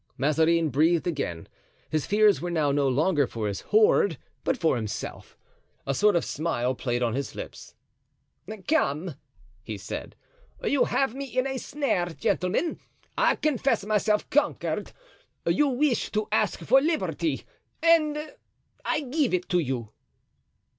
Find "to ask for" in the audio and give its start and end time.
16.13-16.81